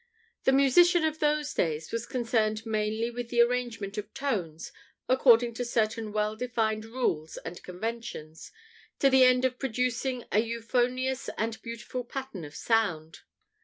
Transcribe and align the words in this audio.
The 0.45 0.51
musician 0.51 1.03
of 1.05 1.19
those 1.19 1.53
days 1.53 1.91
was 1.91 2.07
concerned 2.07 2.65
mainly 2.65 3.11
with 3.11 3.29
the 3.29 3.39
arrangement 3.41 3.99
of 3.99 4.11
tones 4.15 4.71
according 5.07 5.53
to 5.53 5.63
certain 5.63 6.11
well 6.11 6.35
defined 6.35 6.85
rules 6.85 7.37
and 7.37 7.61
conventions, 7.61 8.51
to 8.97 9.11
the 9.11 9.23
end 9.25 9.45
of 9.45 9.59
producing 9.59 10.25
a 10.31 10.39
euphonious 10.39 11.29
and 11.37 11.61
beautiful 11.61 12.03
pattern 12.03 12.43
of 12.43 12.55
sound. 12.55 13.19